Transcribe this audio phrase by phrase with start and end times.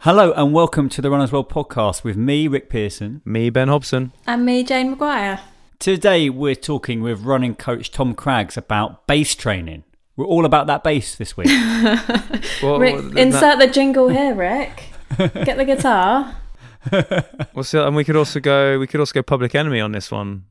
[0.00, 3.22] Hello and welcome to the Runners World podcast with me, Rick Pearson.
[3.24, 4.12] Me, Ben Hobson.
[4.26, 5.40] And me, Jane Maguire.
[5.78, 9.84] Today we're talking with running coach Tom Craggs about base training.
[10.16, 11.48] We're all about that base this week.
[12.62, 14.84] Well, Rick, well, insert the jingle here, Rick.
[15.18, 16.36] Get the guitar.
[17.54, 18.78] well, so, and we could also go.
[18.78, 20.44] We could also go Public Enemy on this one.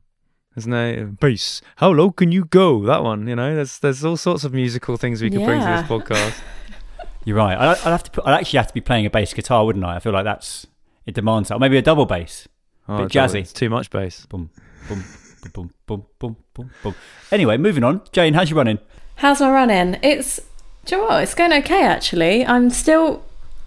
[0.56, 1.06] Isn't there?
[1.06, 1.62] Bass.
[1.76, 2.84] How low can you go?
[2.86, 3.26] That one.
[3.26, 5.82] You know, there's there's all sorts of musical things we could bring to Yeah.
[5.82, 6.40] this podcast.
[7.26, 7.54] You're right.
[7.58, 8.10] I- I'd have to.
[8.10, 9.96] Put, I'd actually have to be playing a bass guitar, wouldn't I?
[9.96, 10.66] I feel like that's
[11.04, 11.56] it demands that.
[11.56, 12.48] Or maybe a double bass.
[12.88, 13.40] Oh, Bit it's jazzy.
[13.40, 14.24] It's too much bass.
[14.26, 14.48] Boom,
[14.88, 15.04] boom,
[15.42, 16.94] boom, boom, boom, boom, boom, boom.
[17.32, 18.00] Anyway, moving on.
[18.12, 18.78] Jane, how's your running?
[19.16, 19.98] How's my running?
[20.02, 20.40] It's,
[20.84, 21.22] do you know what?
[21.24, 22.46] It's going okay, actually.
[22.46, 23.24] I'm still,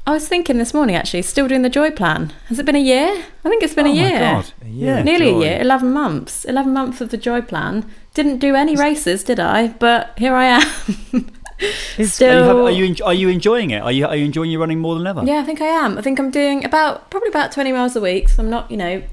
[0.08, 2.32] I was thinking this morning, actually, still doing the joy plan.
[2.48, 3.10] Has it been a year?
[3.44, 4.12] I think it's been oh a year.
[4.14, 4.54] my god.
[4.66, 5.04] Yeah.
[5.04, 5.38] Nearly Joy.
[5.38, 6.46] a year, 11 months.
[6.46, 7.90] 11 months of the joy plan.
[8.14, 9.68] Didn't do any races, did I?
[9.70, 11.32] But here I am.
[11.62, 11.66] Are
[11.98, 12.68] you, Still.
[12.68, 13.82] are you are you enjoying it?
[13.82, 15.24] Are you are you enjoying your running more than ever?
[15.26, 15.98] Yeah, I think I am.
[15.98, 18.30] I think I'm doing about probably about 20 miles a week.
[18.30, 19.04] So I'm not, you know,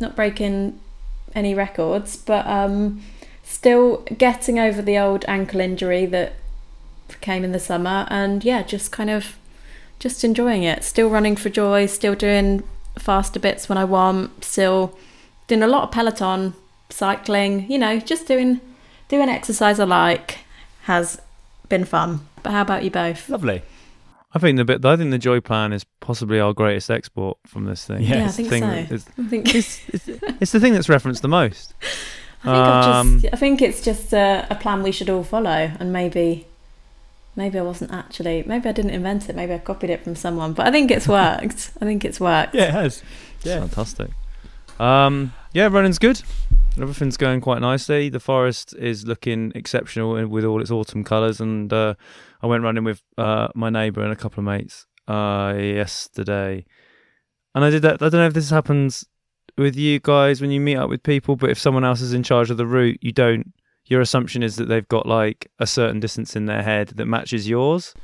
[0.00, 0.80] not breaking
[1.34, 3.02] any records, but um,
[3.44, 6.34] still getting over the old ankle injury that
[7.20, 9.36] came in the summer, and yeah, just kind of
[9.98, 10.82] just enjoying it.
[10.82, 11.86] Still running for joy.
[11.86, 12.64] Still doing
[12.98, 14.44] faster bits when I want.
[14.44, 14.98] Still
[15.46, 16.54] doing a lot of peloton
[16.90, 17.70] cycling.
[17.70, 18.60] You know, just doing
[19.08, 20.38] doing exercise I like
[20.82, 21.20] has
[21.72, 22.20] been fun.
[22.42, 23.28] But how about you both?
[23.30, 23.62] Lovely.
[24.34, 24.84] I think the bit.
[24.84, 28.02] I think the Joy Plan is possibly our greatest export from this thing.
[28.02, 28.68] Yeah, Yeah, I It's the think thing so.
[28.68, 29.54] that is- I think.
[29.54, 30.08] it's, it's,
[30.40, 31.74] it's the thing that's referenced the most.
[32.44, 35.22] I think, I've Um, just, I think it's just a, a plan we should all
[35.22, 36.46] follow, and maybe,
[37.36, 40.52] maybe I wasn't actually, maybe I didn't invent it, maybe I copied it from someone,
[40.52, 41.70] but I think it's worked.
[41.80, 42.54] I think it's worked.
[42.58, 43.02] Yeah, it has.
[43.36, 43.60] It's Yeah.
[43.60, 44.10] fantastic.
[44.80, 46.20] Um, yeah, running's good.
[46.80, 48.08] Everything's going quite nicely.
[48.08, 51.40] The forest is looking exceptional with all its autumn colours.
[51.40, 51.94] And uh,
[52.40, 56.64] I went running with uh, my neighbour and a couple of mates uh, yesterday.
[57.54, 58.02] And I did that.
[58.02, 59.04] I don't know if this happens
[59.58, 62.22] with you guys when you meet up with people, but if someone else is in
[62.22, 63.52] charge of the route, you don't.
[63.86, 67.48] Your assumption is that they've got like a certain distance in their head that matches
[67.48, 67.94] yours.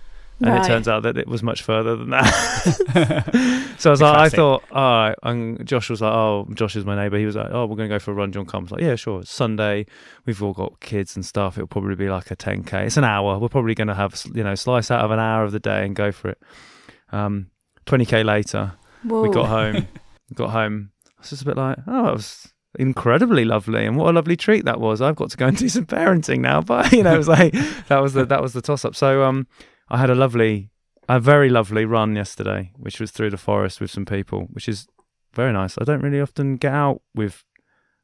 [0.40, 0.64] And Right.
[0.64, 3.74] it turns out that it was much further than that.
[3.78, 5.14] so I was The like, I thought, all right.
[5.24, 7.18] And Josh was like, oh, Josh is my neighbour.
[7.18, 8.30] He was like, oh, we're going to go for a run.
[8.30, 9.20] John comes like, yeah, sure.
[9.20, 9.86] It's Sunday.
[10.26, 11.58] We've all got kids and stuff.
[11.58, 12.86] It'll probably be like a 10k.
[12.86, 13.38] It's an hour.
[13.38, 15.84] We're probably going to have you know slice out of an hour of the day
[15.84, 16.38] and go for it.
[17.10, 17.50] Um,
[17.86, 19.22] 20k later, Whoa.
[19.22, 19.88] we got home.
[20.34, 20.90] got home.
[21.06, 24.36] I was just a bit like, oh, it was incredibly lovely, and what a lovely
[24.36, 25.00] treat that was.
[25.00, 27.54] I've got to go and do some parenting now, but you know, it was like
[27.88, 28.94] that was the that was the toss up.
[28.94, 29.46] So um,
[29.90, 30.70] I had a lovely,
[31.08, 34.86] a very lovely run yesterday, which was through the forest with some people, which is
[35.34, 35.76] very nice.
[35.78, 37.44] I don't really often get out with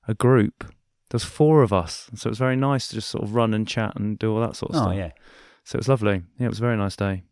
[0.08, 0.72] a group.
[1.10, 3.68] There's four of us, so it was very nice to just sort of run and
[3.68, 4.96] chat and do all that sort of Oh stuff.
[4.96, 5.10] yeah.
[5.64, 6.22] So it was lovely.
[6.38, 7.22] Yeah, it was a very nice day.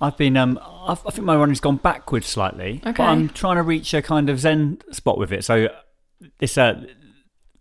[0.00, 3.62] I've been um I've, I think my running's gone backwards slightly, but I'm trying to
[3.62, 5.44] reach a kind of zen spot with it.
[5.44, 5.68] So
[6.38, 6.84] this uh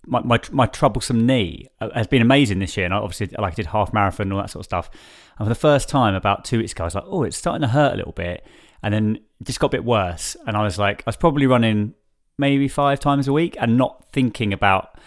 [0.07, 3.53] my my, my troublesome knee uh, has been amazing this year, and I obviously like
[3.53, 4.89] I did half marathon and all that sort of stuff.
[5.37, 7.61] And for the first time about two weeks ago, I was like, oh, it's starting
[7.61, 8.45] to hurt a little bit,
[8.81, 10.35] and then it just got a bit worse.
[10.47, 11.93] And I was like, I was probably running
[12.37, 14.97] maybe five times a week and not thinking about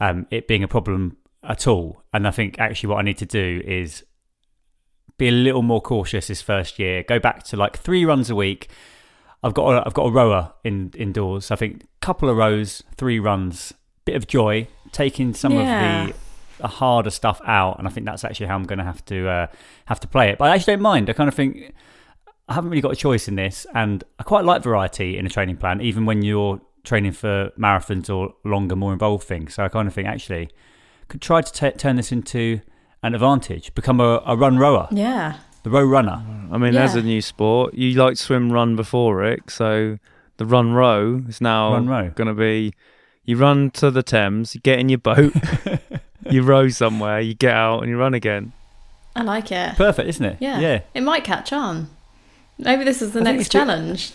[0.00, 2.02] um, it being a problem at all.
[2.12, 4.04] And I think actually what I need to do is
[5.18, 7.02] be a little more cautious this first year.
[7.02, 8.70] Go back to like three runs a week.
[9.42, 11.50] I've got a, I've got a rower in indoors.
[11.50, 13.72] I think a couple of rows, three runs,
[14.04, 16.04] bit of joy, taking some Yeah.
[16.04, 16.14] of the,
[16.62, 19.28] the harder stuff out, and I think that's actually how I'm going to have to
[19.28, 19.46] uh,
[19.86, 20.38] have to play it.
[20.38, 21.08] But I actually don't mind.
[21.10, 21.74] I kind of think
[22.48, 25.28] I haven't really got a choice in this, and I quite like variety in a
[25.30, 29.54] training plan, even when you're training for marathons or longer, more involved things.
[29.54, 30.48] So I kind of think actually
[31.08, 32.60] could try to t- turn this into
[33.02, 34.88] an advantage, become a, a run rower.
[34.90, 35.36] Yeah.
[35.62, 36.22] The row runner.
[36.50, 37.74] I mean, there's a new sport.
[37.74, 39.50] You like swim run before, Rick.
[39.50, 39.98] So
[40.38, 42.10] the run row is now Run row.
[42.14, 42.72] going to be
[43.30, 45.32] you run to the Thames, you get in your boat,
[46.30, 48.52] you row somewhere, you get out, and you run again.
[49.14, 49.76] I like it.
[49.76, 50.36] Perfect, isn't it?
[50.40, 50.58] Yeah.
[50.58, 50.80] Yeah.
[50.94, 51.88] It might catch on.
[52.58, 53.58] Maybe this is the I next it's good.
[53.58, 54.12] challenge.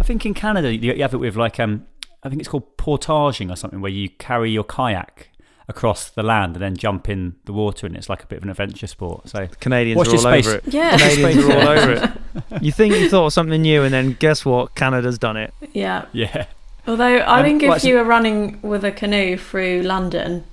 [0.00, 1.86] I think in Canada you you have it with like um,
[2.22, 5.28] I think it's called portaging or something, where you carry your kayak
[5.66, 8.44] across the land and then jump in the water, and it's like a bit of
[8.44, 9.28] an adventure sport.
[9.28, 10.46] So Canadians Watch are all space.
[10.46, 10.64] over it.
[10.68, 12.10] Yeah, Canadians are all over it.
[12.60, 14.74] You think you thought of something new, and then guess what?
[14.74, 15.52] Canada's done it.
[15.72, 16.06] Yeah.
[16.12, 16.46] yeah,
[16.86, 20.44] Although I Um, think if right, you were running with a canoe through London,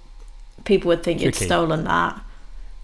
[0.64, 2.22] people would think you'd stolen that.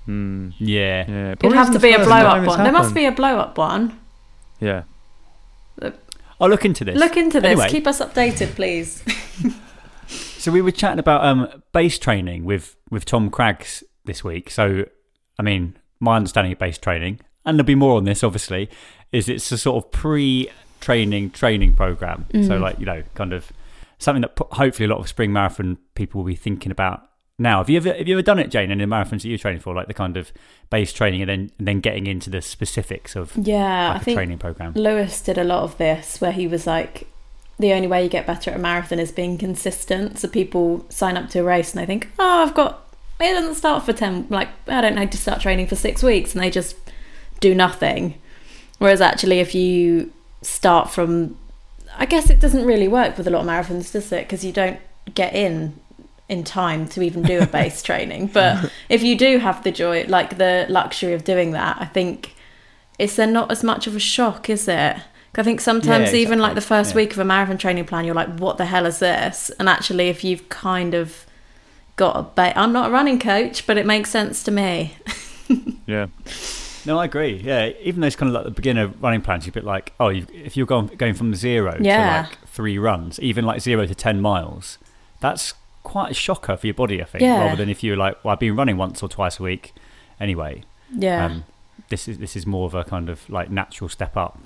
[0.06, 0.50] Hmm.
[0.58, 1.06] yeah.
[1.08, 2.64] Yeah, It'd have to be a blow up one.
[2.64, 3.02] There must be.
[3.02, 3.98] be a blow up one.
[4.60, 4.84] Yeah.
[6.40, 6.98] I'll look into this.
[6.98, 7.52] Look into this.
[7.52, 7.70] Anyway.
[7.70, 9.04] Keep us updated, please.
[10.40, 14.50] So we were chatting about um, base training with with Tom Craggs this week.
[14.50, 14.86] So,
[15.38, 18.70] I mean, my understanding of base training, and there'll be more on this, obviously,
[19.12, 22.26] is it's a sort of pre-training training training program.
[22.32, 22.62] So, mm.
[22.62, 23.52] like you know, kind of
[24.00, 27.10] something that hopefully a lot of spring marathon people will be thinking about
[27.40, 27.60] now.
[27.60, 29.62] Have you ever have you ever done it, Jane, in the marathons that you're training
[29.62, 30.32] for, like the kind of
[30.70, 34.18] base training, and then and then getting into the specifics of Yeah, like I think
[34.18, 34.74] training program?
[34.74, 37.08] Lewis did a lot of this where he was like,
[37.60, 40.20] the only way you get better at a marathon is being consistent.
[40.20, 43.56] So people sign up to a race and they think, oh, I've got, it doesn't
[43.56, 46.36] start for 10, like, I don't need to start training for six weeks.
[46.36, 46.76] And they just
[47.40, 48.20] do nothing.
[48.78, 51.38] Whereas actually, if you start from,
[51.98, 54.26] I guess it doesn't really work with a lot of marathons, does it?
[54.26, 54.80] Because you don't
[55.14, 55.80] get in
[56.30, 58.28] in time to even do a base training.
[58.28, 62.36] But if you do have the joy, like the luxury of doing that, I think
[63.00, 64.98] it's then not as much of a shock, is it?
[65.40, 66.96] I think sometimes Yeah, even like the first Yeah.
[66.98, 70.10] week of a marathon training plan, you're like, "What the hell is this?" And actually,
[70.10, 71.26] if you've kind of
[71.96, 74.96] got a ba- I'm not a running coach, but it makes sense to me.
[75.86, 76.08] Yeah.
[76.88, 77.42] No, I agree.
[77.44, 80.08] Yeah, even those kind of like the beginner running plans, you're a bit like, oh,
[80.10, 82.24] if you're going going from zero Yeah.
[82.24, 84.78] to like three runs, even like zero to ten miles,
[85.20, 85.54] that's
[85.84, 87.22] quite a shocker for your body, I think.
[87.22, 87.40] Yeah.
[87.46, 89.74] Rather than if you're like, well, I've been running once or twice a week,
[90.20, 90.64] anyway.
[90.92, 91.44] Yeah, Um,
[91.90, 94.40] this is this is more of a kind of like natural step up.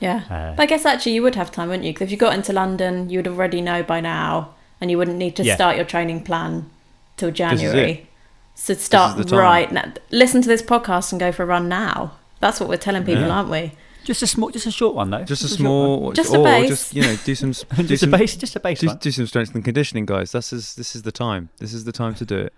[0.00, 0.22] yeah.
[0.28, 1.92] Uh, But I guess actually you would have time, wouldn't you?
[1.92, 4.50] Because if you got into London, you would already know by now,
[4.80, 5.54] and you wouldn't need to Yeah.
[5.54, 6.68] start your training plan
[7.16, 8.06] till January.
[8.54, 9.92] So start the right now.
[10.10, 12.12] Listen to this podcast and go for a run now.
[12.40, 13.30] That's what we're telling people, Yeah.
[13.30, 13.72] aren't we?
[14.04, 15.24] just a small, just a short one though.
[15.24, 16.68] Just a small, Just a or base.
[16.68, 18.98] just you know, do some, do just some, a base, just a base do, one.
[18.98, 20.32] do some strength and conditioning, guys.
[20.32, 21.48] This is this is the time.
[21.58, 22.52] This is the time to do it.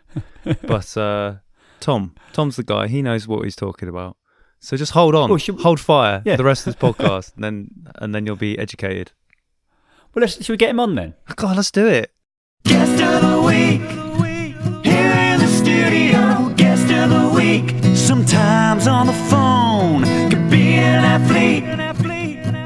[0.67, 1.37] but uh,
[1.79, 2.89] Tom, Tom's the guy.
[2.89, 4.17] He knows what he's talking about.
[4.59, 6.33] So just hold on, Well, should we- hold fire Yeah.
[6.33, 9.13] for the rest of this podcast, and then and then you'll be educated.
[10.15, 11.15] Well, let's, should we get him on then?
[11.37, 12.11] God, let's do it.
[12.65, 14.06] Guest of the week.
[15.89, 17.75] Here in the studio, guest of the week.
[17.97, 20.03] Sometimes on the phone.
[20.31, 21.65] Could be an athlete.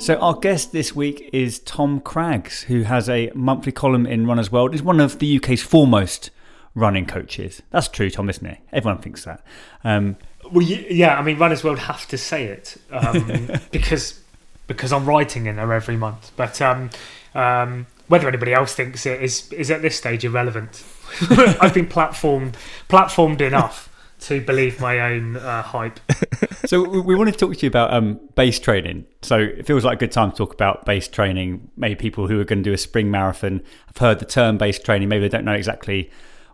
[0.00, 4.52] So our guest this week is Tom Craggs, who has a monthly column in Runner's
[4.52, 4.72] World.
[4.72, 6.30] He's one of the UK's foremost
[6.74, 7.62] running coaches.
[7.70, 8.58] That's true, Tom, isn't it?
[8.72, 9.42] Everyone thinks that.
[9.82, 10.16] Um,
[10.52, 14.20] Well, yeah, I mean, Runners World have to say it um, because
[14.66, 16.32] because I'm writing in there every month.
[16.36, 16.90] But um,
[17.34, 20.84] um, whether anybody else thinks it is is at this stage irrelevant.
[21.60, 22.54] I've been platformed
[22.88, 26.00] platformed enough to believe my own uh, hype.
[26.64, 29.04] so we, want to talk to you about um, base training.
[29.22, 31.70] So it feels like a good time to talk about base training.
[31.76, 34.78] Maybe people who are going to do a spring marathon have heard the term base
[34.78, 35.08] training.
[35.08, 36.10] Maybe they don't know exactly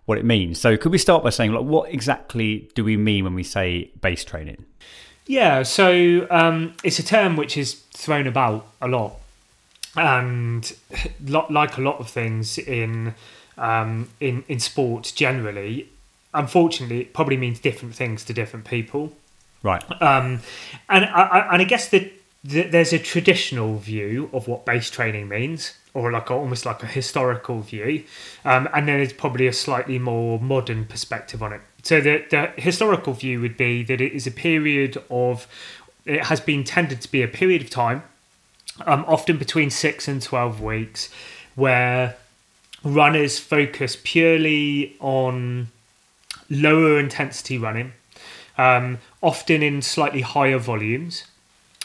[0.06, 0.60] what it means.
[0.60, 3.92] So could we start by saying, like, what exactly do we mean when we say
[4.00, 4.64] base training?
[5.26, 9.16] Yeah, so um, it's a term which is thrown about a lot,
[9.96, 10.72] and
[11.28, 13.14] like a lot of things in
[13.56, 15.88] um, in in sports generally,
[16.34, 19.12] unfortunately, it probably means different things to different people.
[19.62, 19.84] Right.
[20.02, 20.40] Um,
[20.88, 22.12] and I, I, and I guess that
[22.42, 26.82] the, there's a traditional view of what base training means, or like a, almost like
[26.82, 28.04] a historical view,
[28.44, 31.60] um, and then there's probably a slightly more modern perspective on it.
[31.82, 35.46] So the the historical view would be that it is a period of,
[36.04, 38.02] it has been tended to be a period of time,
[38.86, 41.10] um, often between six and twelve weeks,
[41.54, 42.16] where
[42.82, 45.68] runners focus purely on
[46.48, 47.92] lower intensity running,
[48.56, 51.24] um, often in slightly higher volumes.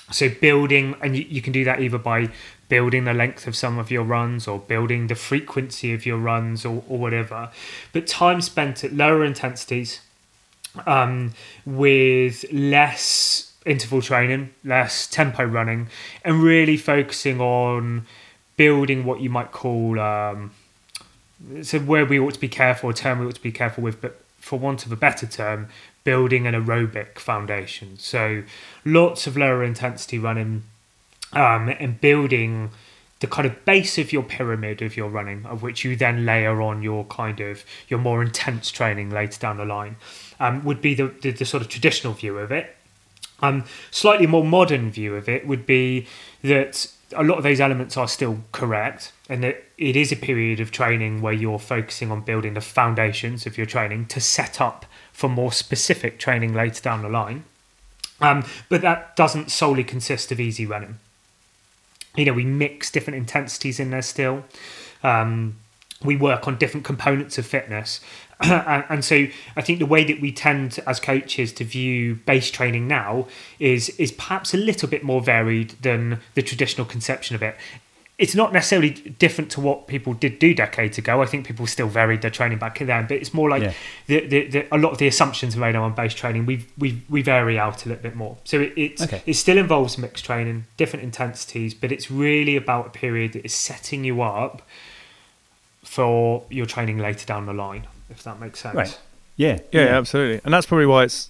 [0.09, 2.29] So building, and you, you can do that either by
[2.69, 6.65] building the length of some of your runs or building the frequency of your runs
[6.65, 7.49] or, or whatever.
[7.93, 10.01] But time spent at lower intensities
[10.85, 11.33] um,
[11.65, 15.87] with less interval training, less tempo running,
[16.23, 18.05] and really focusing on
[18.57, 20.51] building what you might call um,
[21.61, 24.01] so where we ought to be careful, a term we ought to be careful with,
[24.01, 25.67] but for want of a better term,
[26.03, 27.97] building an aerobic foundation.
[27.97, 28.43] So
[28.85, 30.63] lots of lower intensity running
[31.33, 32.71] um, and building
[33.19, 36.61] the kind of base of your pyramid of your running, of which you then layer
[36.61, 39.95] on your kind of your more intense training later down the line,
[40.39, 42.75] um, would be the, the, the sort of traditional view of it.
[43.39, 46.07] Um, slightly more modern view of it would be
[46.43, 50.59] that a lot of those elements are still correct, and that it is a period
[50.59, 54.85] of training where you're focusing on building the foundations of your training to set up
[55.13, 57.45] for more specific training later down the line.
[58.19, 60.99] Um, but that doesn't solely consist of easy running.
[62.17, 64.43] You know, we mix different intensities in there still.
[65.03, 65.57] Um,
[66.03, 68.01] we work on different components of fitness.
[68.39, 72.51] and, and so I think the way that we tend as coaches to view base
[72.51, 73.27] training now
[73.59, 77.55] is is perhaps a little bit more varied than the traditional conception of it
[78.17, 81.21] it's not necessarily different to what people did do decades ago.
[81.21, 83.73] I think people still varied their training back then, but it's more like Yeah.
[84.07, 86.47] the, the, the, a lot of the assumptions made on base training.
[86.47, 88.37] We we we vary out a little bit more.
[88.43, 89.21] So it, it's Okay.
[89.25, 93.53] it still involves mixed training, different intensities, but it's really about a period that is
[93.53, 94.63] setting you up
[95.83, 97.87] for your training later down the line.
[98.09, 98.75] If that makes sense.
[98.75, 98.99] Right.
[99.35, 100.41] Yeah, Yeah, absolutely.
[100.43, 101.29] And that's probably why it's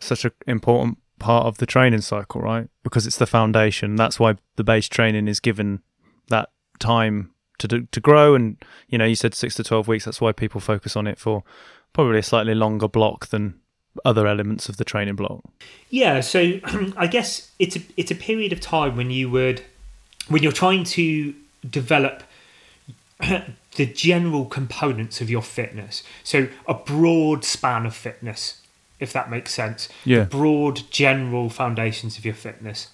[0.00, 2.68] such an important part of the training cycle, right?
[2.82, 3.96] Because it's the foundation.
[3.96, 5.82] That's why the base training is given that
[6.78, 8.34] time to do, to grow.
[8.34, 8.56] And
[8.88, 10.04] you know, you said six to twelve weeks.
[10.04, 11.42] That's why people focus on it for
[11.92, 13.60] probably a slightly longer block than
[14.04, 15.42] other elements of the training block.
[15.90, 16.40] Yeah, so
[16.96, 19.62] I guess it's a it's a period of time when you would
[20.28, 21.34] when you're trying to
[21.68, 22.22] develop
[23.20, 26.02] the general components of your fitness.
[26.22, 28.60] So a broad span of fitness,
[29.00, 29.88] if that makes sense.
[30.04, 30.24] Yeah.
[30.24, 32.88] Broad general foundations of your fitness.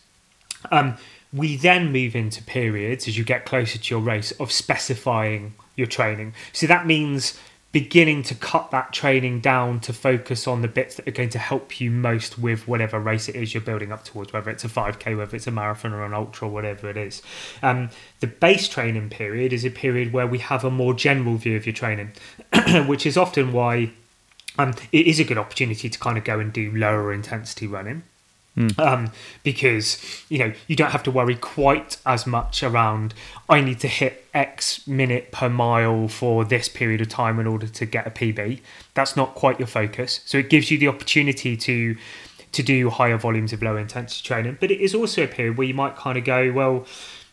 [0.70, 0.96] Um,
[1.32, 5.86] we then move into periods as you get closer to your race of specifying your
[5.86, 6.34] training.
[6.52, 7.38] So that means
[7.70, 11.38] beginning to cut that training down to focus on the bits that are going to
[11.38, 14.68] help you most with whatever race it is you're building up towards, whether it's a
[14.68, 17.22] 5k, whether it's a marathon or an ultra, or whatever it is.
[17.62, 21.56] Um, the base training period is a period where we have a more general view
[21.56, 22.12] of your training,
[22.86, 23.90] which is often why
[24.58, 28.02] um, it is a good opportunity to kind of go and do lower intensity running
[28.78, 29.12] um,
[29.42, 33.14] because you know you don't have to worry quite as much around
[33.48, 37.66] I need to hit X minute per mile for this period of time in order
[37.66, 38.60] to get a PB.
[38.94, 40.20] That's not quite your focus.
[40.26, 41.96] So it gives you the opportunity to
[42.52, 44.58] to do higher volumes of low intensity training.
[44.60, 46.86] But it is also a period where you might kind of go, well,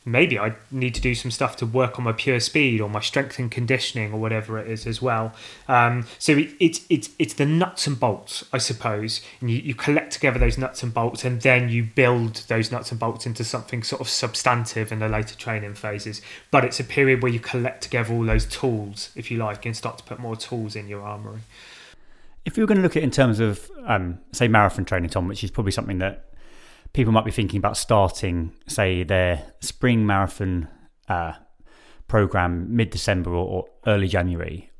[0.05, 3.01] maybe I need to do some stuff to work on my pure speed or my
[3.01, 5.33] strength and conditioning or whatever it is as well.
[5.67, 9.73] Um, so it, it's it's it's the nuts and bolts, I suppose, and you, you
[9.73, 13.43] collect together those nuts and bolts, and then you build those nuts and bolts into
[13.43, 16.21] something sort of substantive in the later training phases.
[16.51, 19.75] But it's a period where you collect together all those tools, if you like, and
[19.75, 21.39] start to put more tools in your armory.
[22.45, 25.09] If you were going to look at it in terms of, um, say, marathon training,
[25.09, 26.25] Tom, which is probably something that
[26.95, 30.65] people might be thinking about starting, say, their spring marathon
[31.09, 31.33] uh,
[32.07, 34.71] program mid December or, or early January,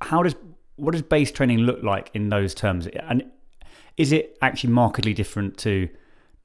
[0.00, 0.34] how does
[0.76, 2.86] what does base training look like in those terms?
[2.86, 3.30] And
[3.98, 5.88] is it actually markedly different to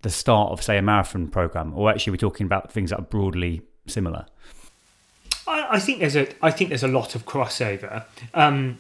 [0.02, 3.04] the start of, say, a marathon program, or actually we're talking about things that are
[3.04, 4.26] broadly similar?
[5.48, 8.04] I, I think there's a I think there's a lot of crossover.
[8.34, 8.80] Um,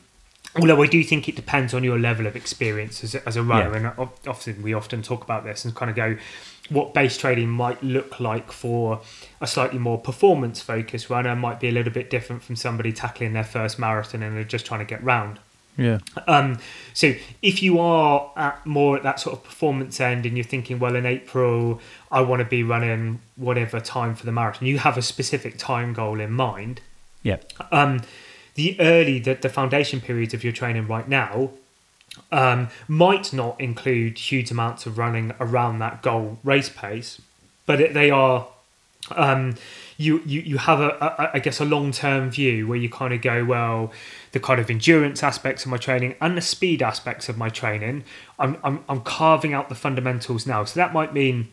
[0.55, 3.43] although I do think it depends on your level of experience as a, as a
[3.43, 3.91] runner, Yeah.
[3.99, 6.17] and often we often talk about this and kind of go
[6.69, 9.01] what base training might look like for
[9.41, 13.33] a slightly more performance focused runner might be a little bit different from somebody tackling
[13.33, 15.39] their first marathon and they're just trying to get round.
[15.77, 15.97] Yeah.
[16.27, 16.59] Um,
[16.93, 20.77] so if you are at more at that sort of performance end and you're thinking,
[20.77, 21.79] well, in April
[22.11, 25.93] I want to be running whatever time for the marathon, you have a specific time
[25.93, 26.81] goal in mind.
[27.23, 27.37] Yeah.
[27.71, 28.01] Um,
[28.59, 31.51] the early, the, the foundation periods of your training right now
[32.29, 37.21] um, might not include huge amounts of running around that goal race pace,
[37.65, 38.49] but it, they are
[39.15, 39.55] um,
[39.95, 43.13] you, you you have a, a I guess a long term view where you kind
[43.13, 43.93] of go well
[44.33, 48.03] the kind of endurance aspects of my training and the speed aspects of my training
[48.37, 50.65] I'm I'm, I'm carving out the fundamentals now.
[50.65, 51.47] So that might mean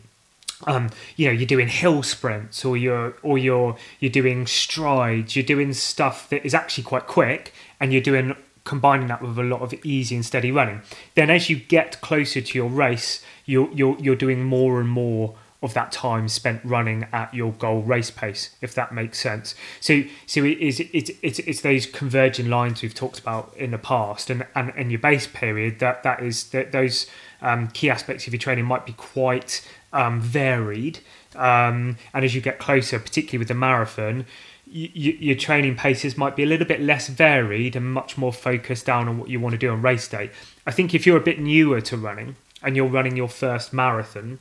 [0.65, 5.45] um, you know you're doing hill sprints or you're or you're you're doing strides you're
[5.45, 9.61] doing stuff that is actually quite quick and you're doing combining that with a lot
[9.61, 10.81] of easy and steady running.
[11.15, 15.35] Then as you get closer to your race you're you're, you're doing more and more
[15.63, 19.53] of that time spent running at your goal race pace if that makes sense.
[19.79, 23.77] So so it is it's it's, it's those converging lines we've talked about in the
[23.77, 27.07] past and and, and your base period that that is that those
[27.41, 29.61] um, key aspects of your training might be quite
[29.93, 30.99] um, varied
[31.35, 34.25] um, and as you get closer particularly with the marathon
[34.69, 39.07] your training paces might be a little bit less varied and much more focused down
[39.07, 40.29] on what you want to do on race day.
[40.65, 44.39] I think if you're a bit newer to running and you're running your first marathon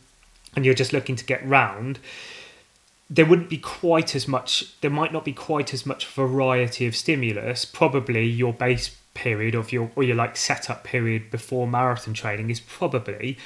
[0.54, 1.98] and you're just looking to get round,
[3.08, 6.96] there wouldn't be quite as much there might not be quite as much variety of
[6.96, 12.50] stimulus probably your base period of your or your like setup period before marathon training
[12.50, 13.38] is probably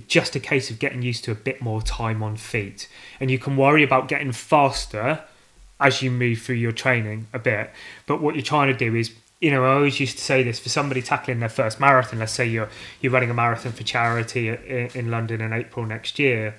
[0.00, 2.88] just a case of getting used to a bit more time on feet
[3.20, 5.22] and you can worry about getting faster
[5.80, 7.70] as you move through your training a bit
[8.06, 10.58] but what you're trying to do is you know, I always used to say this
[10.58, 12.18] for somebody tackling their first marathon.
[12.18, 12.70] Let's say you're
[13.02, 16.54] you're running a marathon for charity in, London in April next year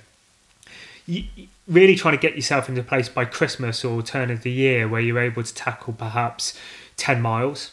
[1.05, 1.23] you,
[1.67, 5.01] really trying to get yourself into place by Christmas or turn of the year where
[5.01, 6.57] you're able to tackle perhaps
[6.97, 7.71] 10 miles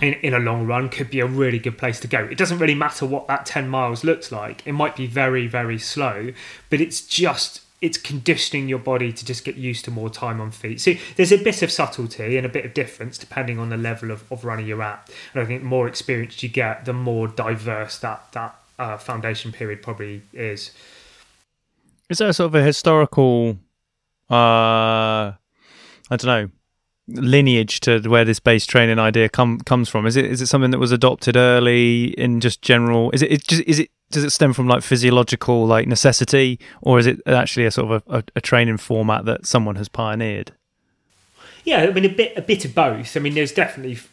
[0.00, 2.20] in, in a long run could be a really good place to go.
[2.20, 4.66] It doesn't really matter what that 10 miles looks like.
[4.66, 6.32] It might be very, very slow,
[6.68, 10.50] but it's just it's conditioning your body to just get used to more time on
[10.50, 10.80] feet.
[10.80, 14.10] So there's a bit of subtlety and a bit of difference depending on the level
[14.10, 15.10] of, of running you're at.
[15.32, 19.52] And I think the more experience you get, the more diverse that that uh, foundation
[19.52, 20.72] period probably is.
[22.08, 23.58] Is there sort of a historical,
[24.30, 25.36] uh, I
[26.10, 26.50] don't know,
[27.14, 30.06] lineage to where this base training idea come comes from?
[30.06, 33.10] Is it is it something that was adopted early in just general?
[33.12, 36.98] Is it, it just is it does it stem from like physiological like necessity, or
[36.98, 40.52] is it actually a sort of a, a training format that someone has pioneered?
[41.64, 43.16] Yeah, I mean a bit a bit of both.
[43.16, 44.08] I mean, there's definitely f-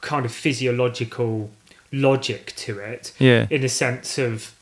[0.00, 1.50] kind of physiological
[1.92, 3.12] logic to it.
[3.18, 3.46] Yeah.
[3.50, 4.54] In the sense of,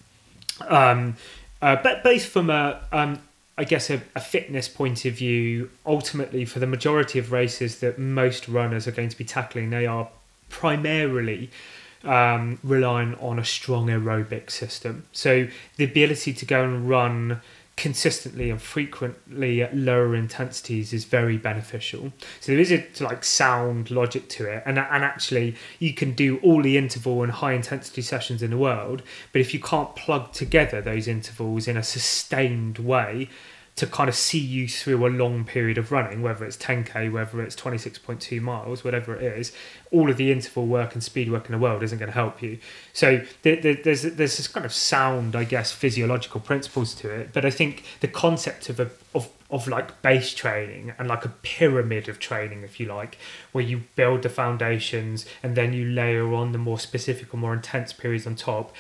[0.68, 1.16] um,
[1.62, 3.20] uh, but based from a, um,
[3.56, 7.98] I guess, a, a fitness point of view, ultimately for the majority of races that
[7.98, 10.08] most runners are going to be tackling, they are
[10.48, 11.50] primarily
[12.02, 15.06] um, relying on a strong aerobic system.
[15.12, 17.40] So the ability to go and run
[17.76, 22.12] consistently and frequently at lower intensities is very beneficial.
[22.40, 26.38] So there is a like sound logic to it, and and actually you can do
[26.38, 29.02] all the interval and high intensity sessions in the world,
[29.32, 33.28] but if you can't plug together those intervals in a sustained way,
[33.76, 37.42] to kind of see you through a long period of running, whether it's 10k, whether
[37.42, 39.52] it's 26.2 miles, whatever it is,
[39.90, 42.40] all of the interval work and speed work in the world isn't going to help
[42.40, 42.58] you.
[42.92, 47.32] So there, there, there's there's this kind of sound, I guess, physiological principles to it.
[47.32, 51.28] But I think the concept of a of of like base training and like a
[51.28, 53.18] pyramid of training, if you like,
[53.50, 57.54] where you build the foundations and then you layer on the more specific or more
[57.54, 58.72] intense periods on top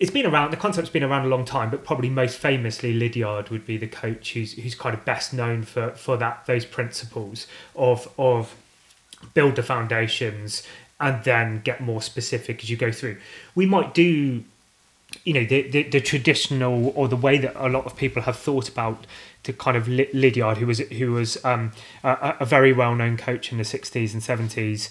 [0.00, 0.50] it's been around.
[0.50, 3.86] The concept's been around a long time, but probably most famously, Lydiard would be the
[3.86, 8.56] coach who's who's kind of best known for for that those principles of of
[9.34, 10.62] build the foundations
[10.98, 13.18] and then get more specific as you go through.
[13.54, 14.42] We might do,
[15.24, 18.36] you know, the the, the traditional or the way that a lot of people have
[18.36, 19.06] thought about
[19.42, 23.52] to kind of Lydiard, who was who was um, a, a very well known coach
[23.52, 24.90] in the sixties and seventies.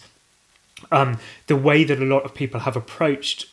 [0.91, 1.17] Um,
[1.47, 3.47] the way that a lot of people have approached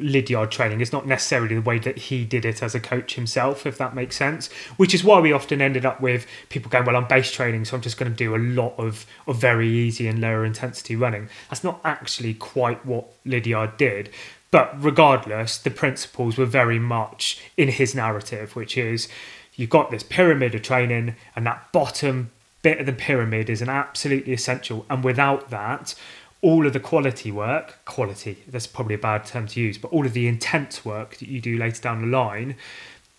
[0.00, 3.66] Lydiard training is not necessarily the way that he did it as a coach himself,
[3.66, 4.50] if that makes sense.
[4.76, 7.76] Which is why we often ended up with people going, Well, I'm base training, so
[7.76, 11.28] I'm just going to do a lot of, of very easy and lower intensity running.
[11.48, 14.10] That's not actually quite what Lydiard did.
[14.50, 19.08] But regardless, the principles were very much in his narrative, which is
[19.54, 22.30] you've got this pyramid of training, and that bottom
[22.62, 24.84] bit of the pyramid is an absolutely essential.
[24.90, 25.94] And without that,
[26.42, 30.06] all of the quality work, quality, that's probably a bad term to use, but all
[30.06, 32.56] of the intense work that you do later down the line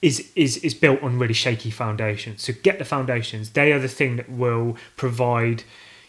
[0.02, 2.42] is is is built on really shaky foundations.
[2.42, 3.52] So get the foundations.
[3.52, 5.64] They are the thing that will provide,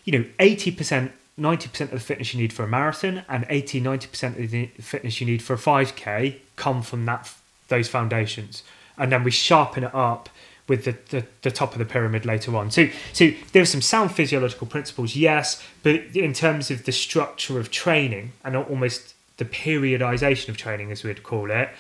[0.05, 4.43] you know, 80%, 90% of the fitness you need for a marathon and 80, 90%
[4.43, 7.35] of the fitness you need for a 5k come from that
[7.69, 8.63] those foundations.
[8.97, 10.29] And then we sharpen it up
[10.69, 12.71] with the, the, the, top of the pyramid later on.
[12.71, 17.59] So so there are some sound physiological principles, yes, but in terms of the structure
[17.59, 21.71] of training and almost the periodization of training, as we'd call it,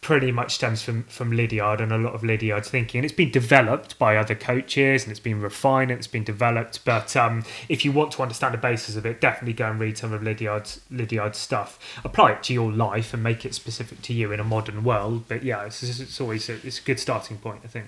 [0.00, 3.00] pretty much stems from from Lydiard and a lot of Lydiard's thinking.
[3.00, 6.84] And it's been developed by other coaches and it's been refined and it's been developed.
[6.84, 9.98] But um, if you want to understand the basis of it, definitely go and read
[9.98, 12.00] some of Lydiard's Lydiard's stuff.
[12.04, 15.24] Apply it to your life and make it specific to you in a modern world.
[15.28, 17.86] But yeah, it's, it's always a, it's a good starting point, I think.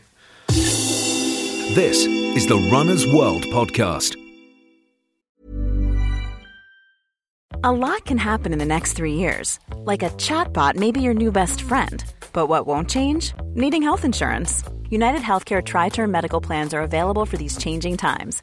[1.74, 4.16] This is the Runner's World podcast.
[7.62, 9.60] A lot can happen in the next three years.
[9.76, 12.04] Like a chatbot may be your new best friend.
[12.32, 13.34] But what won't change?
[13.54, 14.64] Needing health insurance.
[14.88, 18.42] United Healthcare Tri Term Medical Plans are available for these changing times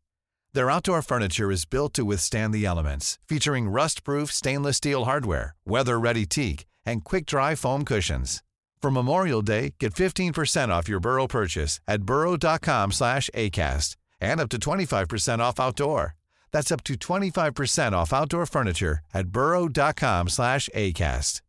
[0.53, 6.25] Their outdoor furniture is built to withstand the elements, featuring rust-proof stainless steel hardware, weather-ready
[6.25, 8.43] teak, and quick-dry foam cushions.
[8.81, 14.49] For Memorial Day, get 15% off your Burrow purchase at burrow.com slash ACAST and up
[14.49, 16.15] to 25% off outdoor.
[16.51, 21.41] That's up to 25% off outdoor furniture at burrow.com slash ACAST.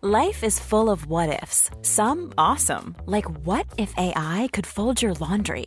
[0.00, 1.70] Life is full of what ifs.
[1.82, 5.66] Some awesome, like what if AI could fold your laundry?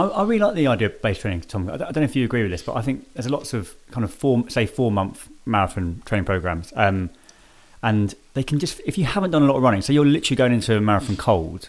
[0.00, 1.68] I, I really like the idea of base training, Tom.
[1.68, 3.52] I don't I don't know if you agree with this, but I think there's lots
[3.52, 7.10] of kind of four, say, four month marathon training programs, um,
[7.82, 10.36] and they can just if you haven't done a lot of running, so you're literally
[10.36, 11.68] going into a marathon cold.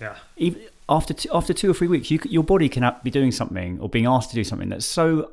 [0.00, 0.16] Yeah.
[0.36, 3.78] Even after two, after two or three weeks, you, your body can be doing something
[3.80, 5.30] or being asked to do something that's so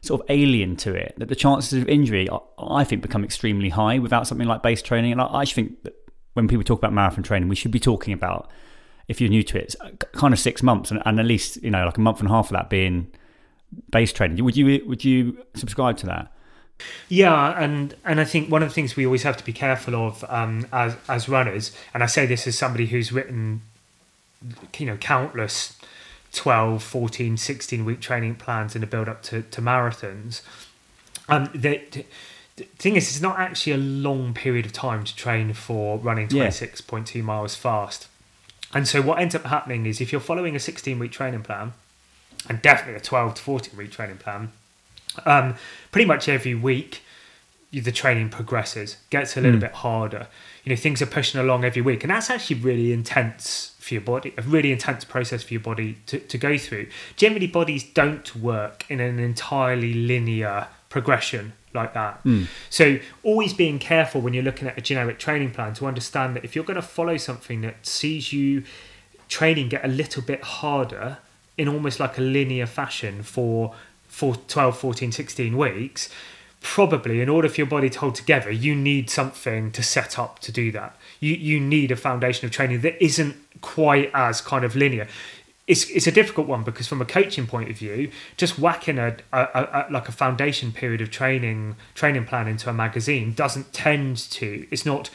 [0.00, 3.70] sort of alien to it that the chances of injury, I, I think, become extremely
[3.70, 5.12] high without something like base training.
[5.12, 5.94] And I, I actually think that
[6.34, 8.50] when people talk about marathon training, we should be talking about
[9.08, 9.74] if you're new to it,
[10.12, 12.32] kind of six months and, and at least you know like a month and a
[12.32, 13.08] half of that being
[13.90, 14.42] base training.
[14.44, 16.30] Would you would you subscribe to that?
[17.08, 19.94] Yeah, and and I think one of the things we always have to be careful
[19.94, 23.62] of um, as as runners, and I say this as somebody who's written,
[24.78, 25.78] you know, countless
[26.32, 30.42] 12, 14, 16 week training plans in the build up to, to marathons.
[31.28, 31.80] Um, the,
[32.56, 36.28] the thing is, it's not actually a long period of time to train for running
[36.30, 36.48] Yeah.
[36.48, 38.08] 26.2 miles fast.
[38.74, 41.72] And so what ends up happening is if you're following a 16 week training plan,
[42.48, 44.50] and definitely a 12 to 14 week training plan,
[45.24, 45.54] um,
[45.92, 47.02] pretty much every week
[47.72, 49.62] the training progresses, gets a little Mm.
[49.62, 50.26] bit harder.
[50.64, 54.00] You know, things are pushing along every week, and that's actually really intense for your
[54.00, 56.86] body, a really intense process for your body to, to go through.
[57.16, 62.20] Generally, bodies don't work in an entirely linear progression like that.
[62.22, 62.44] Hmm.
[62.70, 66.44] So, always being careful when you're looking at a generic training plan to understand that
[66.44, 68.64] if you're going to follow something that sees you
[69.28, 71.18] training get a little bit harder
[71.56, 73.74] in almost like a linear fashion for,
[74.08, 76.08] for 12, 14, 16 weeks,
[76.60, 80.38] probably in order for your body to hold together, you need something to set up
[80.40, 80.96] to do that.
[81.20, 85.06] You, you need a foundation of training that isn't quite as kind of linear.
[85.66, 89.16] It's, it's a difficult one because from a coaching point of view, just whacking a,
[89.32, 94.18] a, a, like a foundation period of training training plan into a magazine doesn't tend
[94.32, 94.66] to.
[94.70, 95.10] It's not.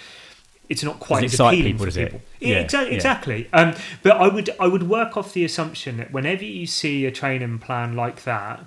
[0.68, 2.22] It's not quite as appealing people, for people.
[2.40, 2.92] Yeah, exactly.
[2.92, 2.96] yeah.
[2.96, 3.50] Exactly.
[3.54, 7.12] Um, but I would I would work off the assumption that whenever you see a
[7.12, 8.66] training plan like that,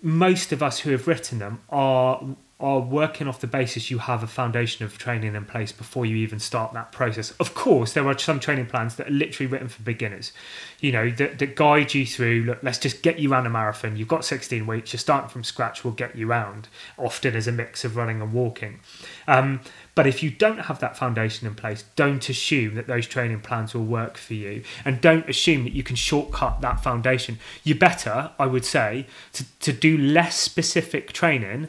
[0.00, 2.22] most of us who have written them are
[2.60, 6.14] are working off the basis you have a foundation of training in place before you
[6.16, 7.32] even start that process.
[7.32, 10.32] Of course, there are some training plans that are literally written for beginners,
[10.80, 12.44] you know, that, that guide you through.
[12.44, 13.96] Look, let's just get you around a marathon.
[13.96, 14.92] You've got 16 weeks.
[14.92, 15.82] You're starting from scratch.
[15.82, 16.68] We'll get you round.
[16.96, 18.78] Often as a mix of running and walking.
[19.26, 19.60] Um,
[19.96, 23.74] but if you don't have that foundation in place, don't assume that those training plans
[23.74, 24.62] will work for you.
[24.84, 27.40] And don't assume that you can shortcut that foundation.
[27.64, 31.68] You're better, I would say, to, to do less specific training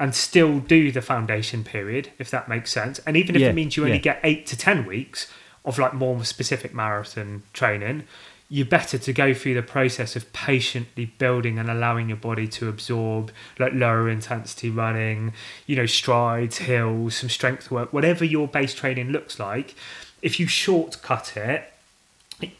[0.00, 2.98] and still do the foundation period, if that makes sense.
[3.00, 4.02] And even if Yeah, it means you only yeah.
[4.02, 5.30] get eight to 10 weeks
[5.64, 8.04] of like more specific marathon training,
[8.48, 12.68] you're better to go through the process of patiently building and allowing your body to
[12.68, 15.34] absorb like lower intensity running,
[15.66, 19.74] you know, strides, hills, some strength work, whatever your base training looks like.
[20.22, 21.72] If you shortcut it,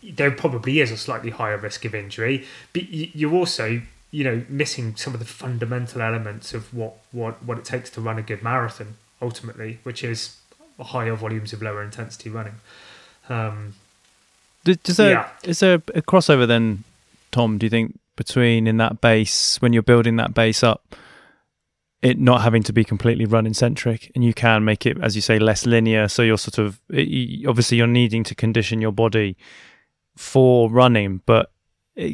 [0.03, 4.97] there probably is a slightly higher risk of injury, but you're also, you know, missing
[4.97, 8.43] some of the fundamental elements of what, what, what it takes to run a good
[8.43, 10.37] marathon ultimately, which is
[10.81, 12.55] higher volumes of lower intensity running.
[13.29, 13.75] Um,
[14.65, 15.29] Does there, Yeah.
[15.45, 16.85] is there a crossover then,
[17.31, 17.59] Tom?
[17.59, 20.97] Do you think between in that base when you're building that base up,
[22.03, 25.21] it not having to be completely running centric, and you can make it, as you
[25.23, 26.09] say, less linear.
[26.09, 29.37] So you're sort of it, you- obviously you're needing to condition your body
[30.17, 31.53] for running, but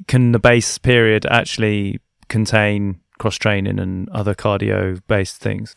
[0.07, 5.75] can the base period actually contain cross training and other cardio based things?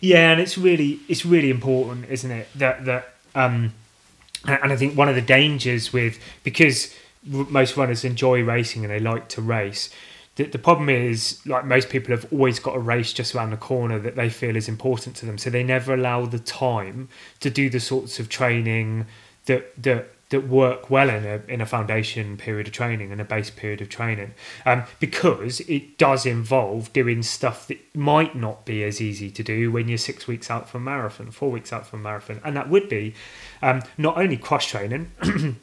[0.00, 2.48] Yeah, and it's really it's really important, isn't it?
[2.54, 3.72] That that um,
[4.46, 9.00] and I think one of the dangers with because most runners enjoy racing and they
[9.00, 9.90] like to race.
[10.36, 13.56] The, the problem is, like most people have always got a race just around the
[13.56, 17.08] corner that they feel is important to them, so they never allow the time
[17.40, 19.06] to do the sorts of training
[19.46, 23.24] that that that work well in a in a foundation period of training and a
[23.24, 24.34] base period of training,
[24.66, 29.72] um, because it does involve doing stuff that might not be as easy to do
[29.72, 32.88] when you're six weeks out from marathon, four weeks out from marathon, and that would
[32.88, 33.14] be
[33.62, 35.10] um, not only cross training.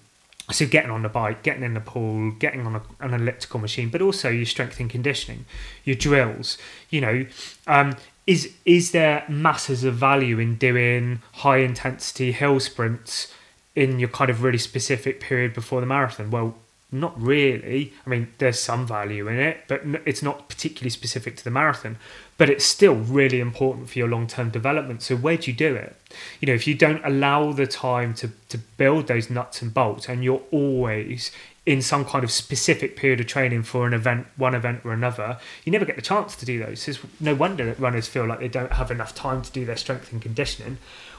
[0.51, 3.89] So getting on the bike, getting in the pool, getting on a, an elliptical machine,
[3.89, 5.45] but also your strength and conditioning,
[5.83, 6.59] your drills.
[6.91, 7.25] You know,
[7.65, 7.95] um,
[8.27, 13.33] is is there masses of value in doing high intensity hill sprints
[13.75, 16.31] in your kind of really specific period before the marathon?
[16.31, 16.55] Well,
[16.91, 17.93] not really.
[18.05, 21.97] I mean, there's some value in it, but it's not particularly specific to the marathon.
[22.37, 25.01] But it's still really important for your long term development.
[25.01, 25.95] So, where do you do it?
[26.39, 30.07] You know, if you don't allow the time to, to build those nuts and bolts,
[30.07, 31.31] and you're always
[31.65, 35.39] in some kind of specific period of training for an event, one event or another,
[35.63, 36.87] you never get the chance to do those.
[36.87, 39.77] It's no wonder that runners feel like they don't have enough time to do their
[39.77, 40.77] strength and conditioning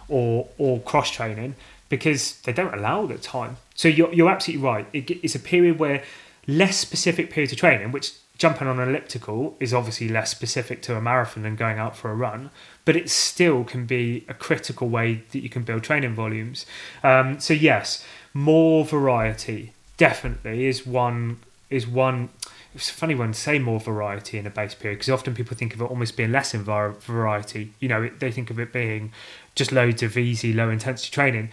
[0.09, 1.57] or or cross training
[1.88, 3.57] because they don't allow the time.
[3.75, 4.87] So you're, you're absolutely right.
[4.92, 6.03] It, it's a period where
[6.46, 10.96] less specific periods of training, which jumping on an elliptical is obviously less specific to
[10.96, 12.51] a marathon than going out for a run,
[12.85, 16.66] but it still can be a critical way that you can build training volumes.
[17.03, 21.38] Um, so yes, more variety definitely is one
[21.70, 22.29] is one.
[22.75, 25.57] It's a funny one to say more variety in a base period because often people
[25.57, 27.72] think of it almost being less in var- variety.
[27.81, 29.12] You know, they think of it being
[29.57, 31.51] just loads of easy, low intensity training,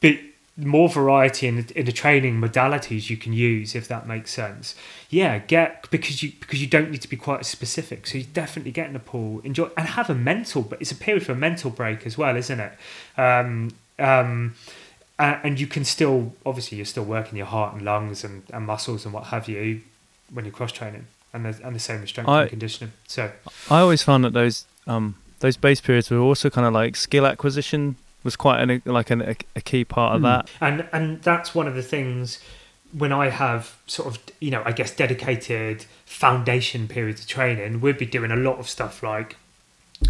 [0.00, 0.16] but
[0.58, 4.74] more variety in the, in the training modalities you can use if that makes sense.
[5.10, 8.06] Yeah get because you because you don't need to be quite as specific.
[8.06, 10.96] So you definitely get in the pool enjoy and have a mental but it's a
[10.96, 12.72] period for a mental break as well isn't it?
[13.18, 14.54] Um um
[15.18, 18.64] and, and you can still obviously you're still working your heart and lungs and, and
[18.64, 19.82] muscles and what have you
[20.32, 22.92] when you're cross training and the, and the same with strength I- and conditioning.
[23.08, 23.30] So
[23.70, 27.26] I always found that those um those base periods were also kind of like skill
[27.26, 30.24] acquisition was quite an, like an, a, a key part of hmm.
[30.24, 30.50] that.
[30.60, 32.40] and and that's one of the things
[32.96, 37.98] when I have sort of you know I guess dedicated foundation periods of training, we'd
[37.98, 39.36] be doing a lot of stuff like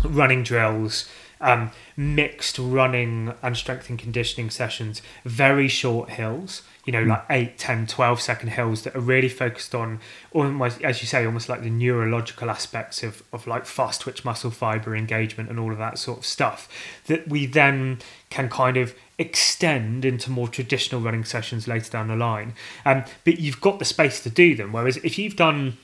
[0.04, 1.08] running drills,
[1.40, 7.59] um, mixed running and strength and conditioning sessions, very short hills, you know, like 8,
[7.59, 10.01] 10, 12 second hills that are really focused on
[10.33, 14.51] almost, as you say, almost like the neurological aspects of, of like fast twitch muscle
[14.51, 16.68] fiber engagement and all of that sort of stuff
[17.07, 17.99] that we then
[18.31, 22.55] can kind of extend into more traditional running sessions later down the line.
[22.85, 24.72] Um, but you've got the space to do them.
[24.72, 25.79] Whereas if you've done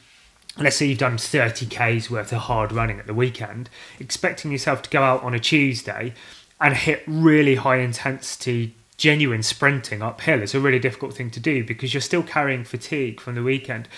[0.59, 4.83] let's say you've done 30 k's worth of hard running at the weekend expecting yourself
[4.83, 6.13] to go out on a tuesday
[6.61, 11.65] and hit really high intensity genuine sprinting uphill is a really difficult thing to do
[11.65, 13.89] because you're still carrying fatigue from the weekend.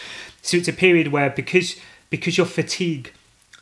[0.41, 1.77] So it's a period where because
[2.09, 3.11] because you're fatigued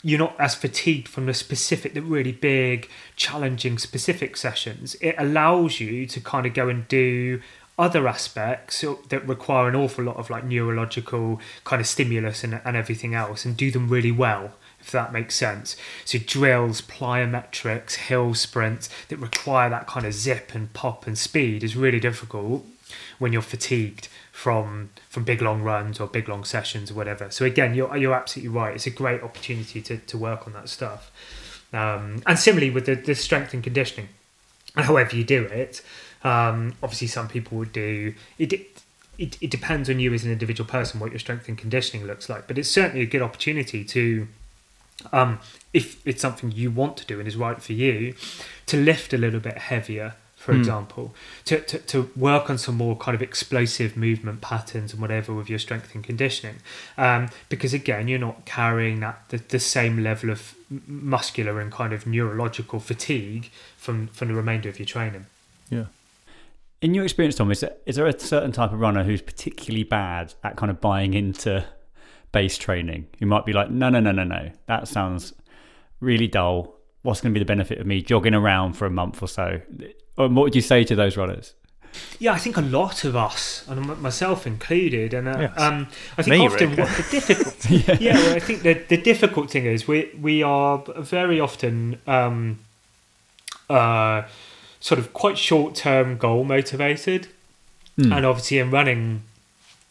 [0.04, 5.78] you're not as fatigued from the specific the really big challenging specific sessions it allows
[5.80, 7.40] you to kind of go and do
[7.82, 12.76] other aspects that require an awful lot of like neurological kind of stimulus and, and
[12.76, 15.76] everything else and do them really well if that makes sense.
[16.04, 21.62] So drills plyometrics hill sprints that require that kind of zip and pop and speed
[21.62, 22.64] is really difficult
[23.20, 27.30] when you're fatigued from from big long runs or big long sessions or whatever.
[27.30, 28.74] So again you're, you're absolutely right.
[28.74, 31.10] It's a great opportunity to, to work on that stuff.
[31.72, 34.08] Um, and similarly with the, the strength and conditioning
[34.74, 35.82] however you do it
[36.24, 40.68] um, obviously some people would do it, it it depends on you as an individual
[40.68, 44.26] person what your strength and conditioning looks like but it's certainly a good opportunity to
[45.12, 45.38] um,
[45.72, 48.14] if it's something you want to do and is right for you
[48.66, 50.58] to lift a little bit heavier for Hmm.
[50.58, 55.32] example to, to, to work on some more kind of explosive movement patterns and whatever
[55.32, 56.56] with your strength and conditioning
[56.98, 60.54] um, because again you're not carrying that the, the same level of
[60.86, 65.26] muscular and kind of neurological fatigue from from the remainder of your training
[65.70, 65.84] Yeah.
[66.82, 69.84] In your experience, Tom, is there, is there a certain type of runner who's particularly
[69.84, 71.64] bad at kind of buying into
[72.32, 73.06] base training?
[73.20, 75.32] Who might be like, no, no, no, no, no, that sounds
[76.00, 76.74] really dull.
[77.02, 79.60] What's going to be the benefit of me jogging around for a month or so?
[80.16, 81.54] Or what would you say to those runners?
[82.18, 85.52] Yeah, I think a lot of us, and myself included, and uh, Yes.
[85.60, 85.86] um,
[86.18, 86.78] I think Me, often Rick.
[86.78, 90.82] what the difficult, yeah, well, I think the the difficult thing is we we are
[90.96, 92.60] very often um,
[93.68, 94.22] uh,
[94.82, 97.28] sort of quite short term goal motivated,
[98.12, 99.22] and obviously in running,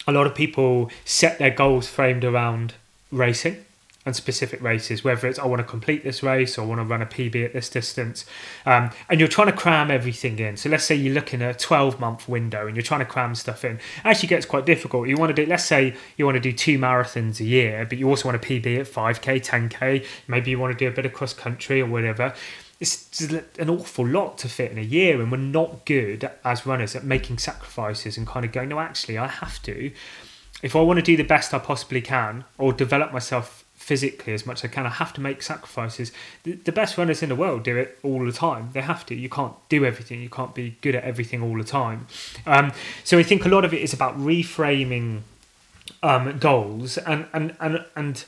[0.06, 2.74] a lot of people set their goals framed around
[3.12, 3.66] racing
[4.06, 6.86] and specific races, whether it's I want to complete this race or I want to
[6.86, 8.26] run a PB at this distance.
[8.66, 10.58] Um, and you're trying to cram everything in.
[10.58, 13.36] So let's say you're looking at a 12 month window and you're trying to cram
[13.36, 13.76] stuff in.
[13.76, 15.08] It actually gets quite difficult.
[15.08, 18.00] You want to do, let's say you want to do two marathons a year, but
[18.00, 20.06] you also want a PB at 5K, 10K.
[20.28, 22.34] Maybe you want to do a bit of cross country or whatever.
[22.82, 23.22] It's
[23.58, 27.04] an awful lot to fit in a year, and we're not good as runners at
[27.04, 29.92] making sacrifices and kind of going, no, actually, I have to.
[30.62, 34.46] If I want to do the best I possibly can or develop myself physically as
[34.46, 34.86] much as I can.
[34.86, 36.12] I have to make sacrifices.
[36.44, 38.70] The, best runners in the world do it all the time.
[38.74, 39.16] They have to.
[39.16, 40.22] You can't do everything.
[40.22, 42.06] You can't be good at everything all the time.
[42.46, 42.72] Um,
[43.04, 45.22] so I think a lot of it is about reframing
[46.04, 48.24] um, goals and and and and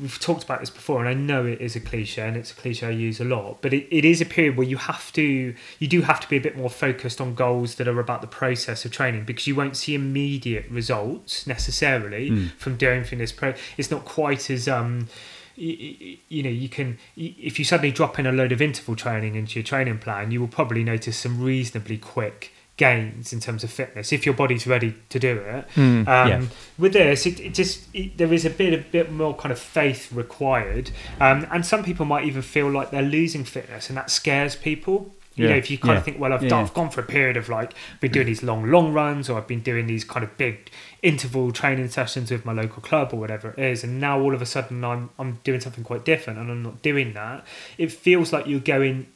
[0.00, 2.54] we've talked about this before and i know it is a cliche and it's a
[2.54, 5.54] cliche i use a lot but it, it is a period where you have to
[5.78, 8.26] you do have to be a bit more focused on goals that are about the
[8.26, 12.50] process of training because you won't see immediate results necessarily mm.
[12.52, 15.08] from doing this pro it's not quite as um
[15.56, 19.36] you, you, know you can if you suddenly drop in a load of interval training
[19.36, 23.70] into your training plan you will probably notice some reasonably quick gains in terms of
[23.70, 25.64] fitness if your body's ready to do it.
[25.76, 26.42] Mm, um, yeah.
[26.76, 29.58] With this, it, it just it, there is a bit a bit more kind of
[29.58, 34.10] faith required, um, and some people might even feel like they're losing fitness, and that
[34.10, 35.14] scares people.
[35.36, 35.50] You Yeah.
[35.50, 35.98] know, if you kind Yeah.
[35.98, 38.44] of think, well, I've, done, I've gone for a period of like been doing these
[38.44, 40.70] long, long runs, or I've been doing these kind of big
[41.02, 44.40] interval training sessions with my local club or whatever it is, and now all of
[44.42, 47.44] a sudden I'm I'm doing something quite different, and I'm not doing that.
[47.78, 49.06] It feels like you're going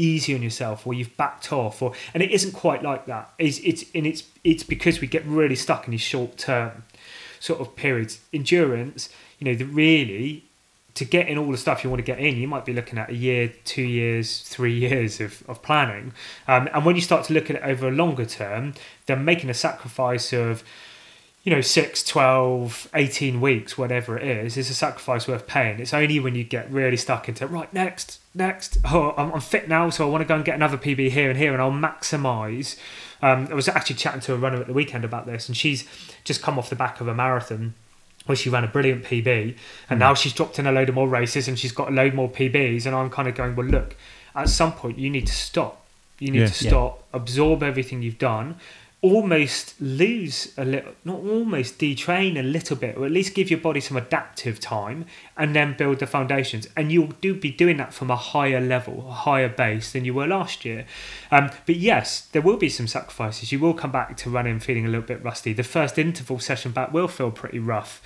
[0.00, 3.32] easy on yourself or you've backed off or and it isn't quite like that.
[3.38, 6.84] It's it's and it's it's because we get really stuck in these short term
[7.38, 8.20] sort of periods.
[8.32, 10.44] Endurance you know the really
[10.94, 12.98] to get in all the stuff you want to get in you might be looking
[12.98, 16.12] at a year two years three years of, of planning.
[16.48, 18.74] Um, and when you start to look at it over a longer term
[19.06, 20.64] then making a sacrifice of
[21.42, 25.80] you know 6 12 18 weeks whatever it is is a sacrifice worth paying.
[25.80, 28.76] It's only when you get really stuck into right next next.
[28.84, 31.30] Oh i'm, I'm fit now so i want to go and get another pb here
[31.30, 32.76] and here and i'll maximize.
[33.22, 35.86] Um, i was actually chatting to a runner at the weekend about this and she's
[36.24, 37.74] just come off the back of a marathon
[38.26, 39.56] where she ran a brilliant pb
[39.88, 42.12] and now she's dropped in a load of more races and she's got a load
[42.14, 43.96] more pbs and i'm kind of going well look
[44.36, 45.84] at some point you need to stop.
[46.20, 46.46] You need Yeah.
[46.48, 46.70] to Yeah.
[46.70, 48.56] stop absorb everything you've done
[49.02, 53.58] almost lose a little not almost detrain a little bit or at least give your
[53.58, 55.06] body some adaptive time
[55.38, 56.68] and then build the foundations.
[56.76, 60.12] And you'll do be doing that from a higher level a higher base than you
[60.12, 60.84] were last year.
[61.30, 63.52] Um, but yes there will be some sacrifices.
[63.52, 65.54] You will come back to running feeling a little bit rusty.
[65.54, 68.02] The first interval session back will feel pretty rough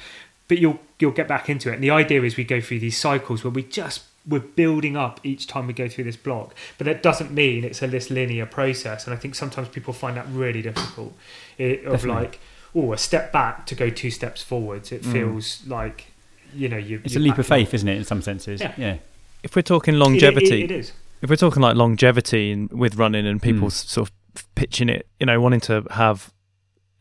[0.46, 1.74] but you'll you'll get back into it.
[1.74, 5.20] And the idea is we go through these cycles where we just we're building up
[5.22, 8.46] each time we go through this block but that doesn't mean it's a this linear
[8.46, 11.12] process and i think sometimes people find that really difficult
[11.58, 12.22] it, of Definitely.
[12.22, 12.40] like
[12.74, 15.12] oh a step back to go two steps forwards it Mm.
[15.12, 16.06] feels like
[16.54, 17.96] you know you It's a you're leap of backing faith, isn't it?
[17.96, 18.60] In some senses.
[18.60, 18.72] Yeah.
[18.76, 18.96] Yeah.
[19.42, 22.94] If we're talking longevity, it, it, it is if we're talking like longevity in, with
[22.96, 23.72] running and people Mm.
[23.72, 24.14] sort of
[24.54, 26.32] pitching it, you know, wanting to have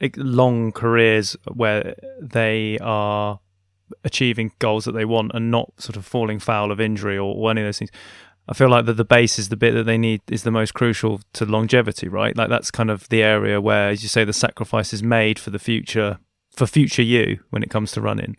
[0.01, 3.39] like, long careers where they are
[4.03, 7.51] achieving goals that they want and not sort of falling foul of injury or, or
[7.51, 7.91] any of those things.
[8.47, 10.73] I feel like that the base is the bit that they need is the most
[10.73, 12.35] crucial to longevity, right?
[12.35, 15.49] Like that's kind of the area where, as you say, the sacrifice is made for
[15.49, 16.19] the future,
[16.51, 18.35] for future you when it comes to running.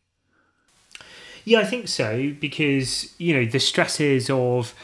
[1.45, 4.75] Yeah, I think so because you know the stresses of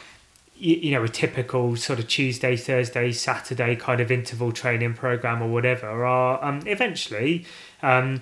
[0.56, 5.48] you know a typical sort of Tuesday, Thursday, Saturday kind of interval training program or
[5.48, 7.46] whatever are um, eventually
[7.82, 8.20] um,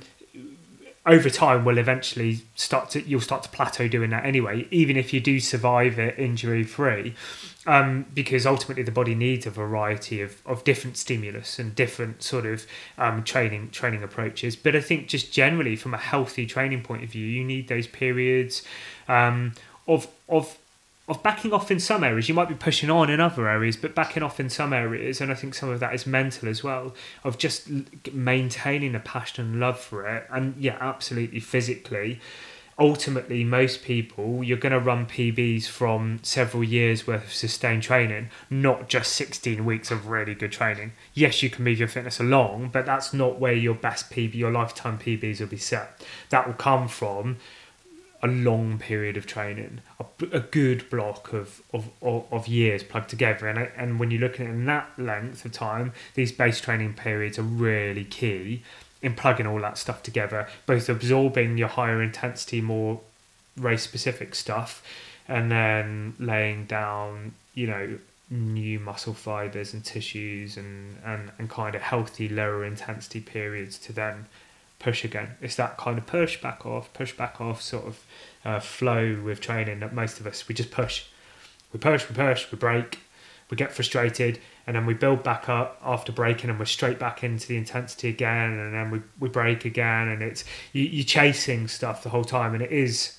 [1.09, 5.13] over time will eventually start to you'll start to plateau doing that anyway, even if
[5.13, 7.15] you do survive it injury free.
[7.67, 12.47] Um, because ultimately the body needs a variety of, of different stimulus and different sort
[12.47, 12.67] of
[12.97, 14.55] um, training training approaches.
[14.57, 17.87] But I think just generally from a healthy training point of view, you need those
[17.87, 18.63] periods
[19.09, 19.55] um,
[19.87, 20.59] of of
[21.09, 22.29] of backing off in some areas.
[22.29, 25.21] You might be pushing on in other areas, but backing off in some areas.
[25.21, 26.95] And I think some of that is mental as well,
[27.25, 27.69] of just
[28.13, 30.27] maintaining a passion and love for it.
[30.31, 32.21] And yeah, absolutely physically.
[32.81, 38.29] Ultimately, most people, you're going to run PBs from several years worth of sustained training,
[38.51, 40.93] not just 16 weeks of really good training.
[41.13, 44.53] Yes, you can move your fitness along, but that's not where your best PB, your
[44.53, 46.07] lifetime PBs will be set.
[46.29, 47.39] That will come from
[48.23, 53.09] a long period of training, a, a good block of, of, of, of years plugged
[53.09, 53.47] together.
[53.47, 56.61] And, I- and when you're looking at it in that length of time, these base
[56.61, 58.63] training periods are really key
[59.01, 63.01] in plugging all that stuff together, both absorbing your higher intensity, more
[63.57, 64.83] race specific stuff,
[65.29, 67.99] and then laying down, you know,
[68.31, 73.93] new muscle fibers and tissues and, and, and kind of healthy lower intensity periods to
[73.93, 74.27] then
[74.79, 75.31] push again.
[75.41, 78.05] It's that kind of push back off, push back off sort of
[78.45, 81.05] uh, flow with training that most of us we just push,
[81.73, 83.01] we push, we push, we break,
[83.51, 87.25] we get frustrated, and then we build back up after breaking, and we're straight back
[87.25, 91.67] into the intensity again, and then we we break again, and it's you, you're chasing
[91.69, 93.19] stuff the whole time, and it is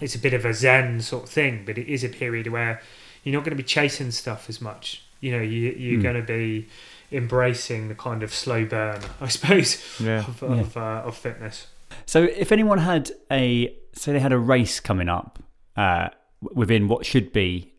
[0.00, 2.82] it's a bit of a zen sort of thing, but it is a period where
[3.22, 5.02] you're not going to be chasing stuff as much.
[5.20, 6.02] You know, you, you're Mm.
[6.02, 6.68] going to be
[7.14, 10.20] embracing the kind of slow burn, I suppose, Yeah.
[10.26, 11.68] of, of, uh, of fitness.
[12.06, 15.38] So, if anyone had a say they had a race coming up
[15.76, 16.08] uh,
[16.40, 17.72] within what should be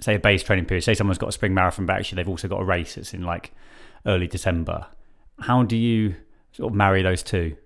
[0.00, 2.48] say a base training period, say someone's got a spring marathon, but actually they've also
[2.48, 3.52] got a race that's in like
[4.06, 4.86] early December.
[5.40, 6.14] How do you
[6.52, 7.56] sort of marry those two?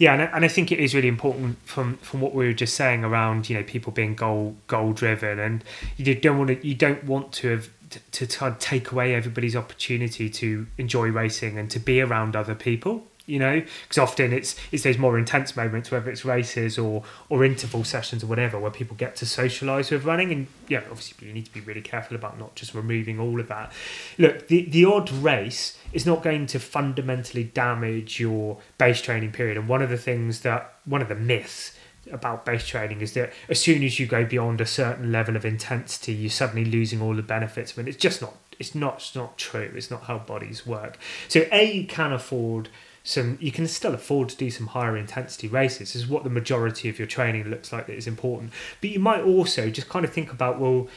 [0.00, 2.54] Yeah, and I, and I think it is really important from from what we were
[2.54, 5.62] just saying around you know people being goal goal driven, and
[5.98, 7.70] you don't want to you don't want to have
[8.12, 13.06] to, to take away everybody's opportunity to enjoy racing and to be around other people.
[13.30, 17.44] You know, because often it's it's those more intense moments, whether it's races or or
[17.44, 21.32] interval sessions or whatever, where people get to socialise with running, and yeah, obviously you
[21.32, 23.72] need to be really careful about not just removing all of that.
[24.18, 29.56] Look, the the odd race is not going to fundamentally damage your base training period,
[29.56, 31.76] and one of the things that one of the myths
[32.10, 35.44] about base training is that as soon as you go beyond a certain level of
[35.44, 37.86] intensity, you're suddenly losing all the benefits it.
[37.86, 38.34] It's just not.
[38.58, 38.96] It's not.
[38.96, 39.72] It's not true.
[39.74, 40.98] It's not how bodies work.
[41.28, 42.68] So a you can afford
[43.04, 43.38] some.
[43.40, 45.94] You can still afford to do some higher intensity races.
[45.94, 47.86] Is what the majority of your training looks like.
[47.86, 48.52] That is important.
[48.80, 50.88] But you might also just kind of think about well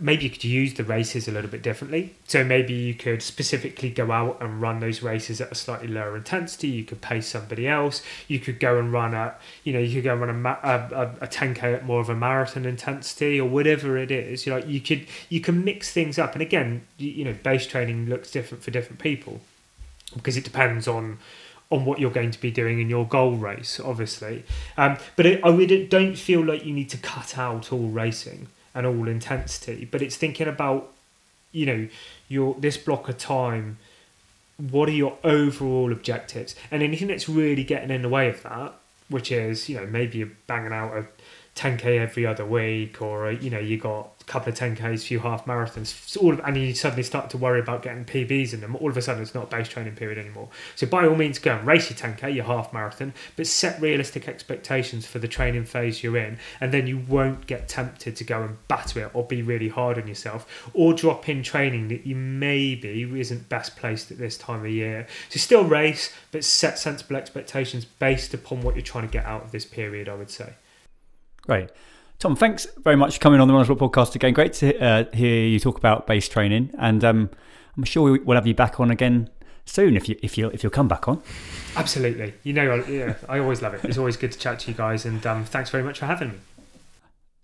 [0.00, 2.14] maybe you could use the races a little bit differently.
[2.26, 6.16] So maybe you could specifically go out and run those races at a slightly lower
[6.16, 6.68] intensity.
[6.68, 8.02] You could pay somebody else.
[8.26, 10.58] You could go and run at, you know, you could go and run a, ma-
[10.62, 14.46] a, a 10k at more of a marathon intensity or whatever it is.
[14.46, 16.32] You know, you could you can mix things up.
[16.32, 19.40] And again, you, you know, base training looks different for different people
[20.14, 21.18] because it depends on
[21.72, 24.44] on what you're going to be doing in your goal race, obviously.
[24.76, 28.48] Um, but it, I would, don't feel like you need to cut out all racing
[28.74, 29.88] and all intensity.
[29.90, 30.92] But it's thinking about,
[31.50, 31.88] you know,
[32.28, 33.78] your this block of time.
[34.58, 36.54] What are your overall objectives?
[36.70, 38.74] And anything that's really getting in the way of that,
[39.08, 41.06] which is, you know, maybe you're banging out a
[41.54, 45.18] 10k every other week, or uh, you know, you got a couple of 10ks, few
[45.18, 48.74] half marathons, all of, and you suddenly start to worry about getting PBs in them.
[48.76, 50.48] All of a sudden, it's not a base training period anymore.
[50.76, 54.28] So by all means, go and race your 10k, your half marathon, but set realistic
[54.28, 58.42] expectations for the training phase you're in, and then you won't get tempted to go
[58.42, 62.16] and batter it or be really hard on yourself, or drop in training that you
[62.16, 65.06] maybe isn't best placed at this time of year.
[65.28, 69.44] So still race, but set sensible expectations based upon what you're trying to get out
[69.44, 70.08] of this period.
[70.08, 70.54] I would say.
[71.42, 71.70] Great.
[72.18, 74.32] Tom, thanks very much for coming on the Runners World podcast again.
[74.32, 77.30] Great to uh, hear you talk about base training, and um,
[77.76, 79.28] I'm sure we'll have you back on again
[79.64, 81.20] soon if you if you if you'll come back on.
[81.76, 82.34] Absolutely.
[82.44, 83.84] You know, yeah, I always love it.
[83.84, 86.30] It's always good to chat to you guys, and um, thanks very much for having
[86.30, 86.38] me.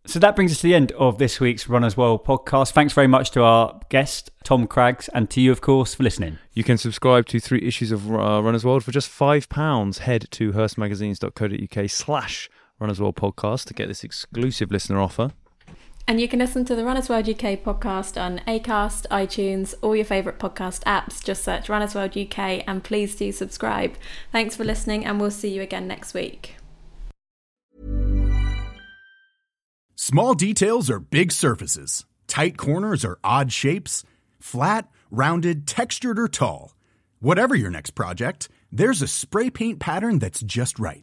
[0.07, 2.72] So that brings us to the end of this week's Runners World podcast.
[2.72, 6.38] Thanks very much to our guest Tom Craggs, and to you, of course, for listening.
[6.55, 9.99] You can subscribe to three issues of uh, Runners World for just £5.
[9.99, 12.49] Head to hearstmagazines.co.uk slash
[12.79, 15.33] Runners World podcast to get this exclusive listener offer.
[16.07, 20.07] And you can listen to the Runners World UK podcast on Acast, iTunes, all your
[20.07, 21.22] favourite podcast apps.
[21.22, 23.95] Just search Runners World UK and please do subscribe.
[24.33, 26.57] Thanks for listening, and we'll see you again next week.
[29.97, 32.07] Small details are big surfaces.
[32.26, 34.05] Tight corners are odd shapes.
[34.41, 36.74] Flat, rounded, textured, or tall.
[37.20, 41.03] Whatever your next project, there's a spray paint pattern that's just right.